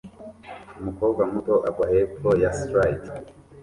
Umukobwa 0.79 1.21
muto 1.31 1.55
agwa 1.69 1.85
hepfo 1.93 2.29
ya 2.41 2.49
slide 2.59 3.07